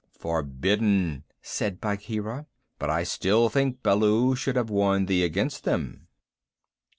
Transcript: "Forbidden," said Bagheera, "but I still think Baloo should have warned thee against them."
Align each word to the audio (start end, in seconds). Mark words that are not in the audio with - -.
"Forbidden," 0.17 1.25
said 1.43 1.79
Bagheera, 1.79 2.47
"but 2.79 2.89
I 2.89 3.03
still 3.03 3.49
think 3.49 3.83
Baloo 3.83 4.35
should 4.35 4.55
have 4.55 4.71
warned 4.71 5.07
thee 5.07 5.23
against 5.23 5.63
them." 5.63 6.07